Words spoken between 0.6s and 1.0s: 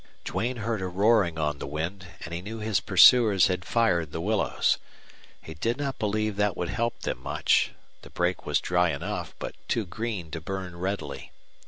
a